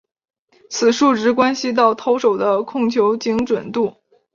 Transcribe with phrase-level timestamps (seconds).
[0.67, 3.97] 此数值关系到投手的控球精准度。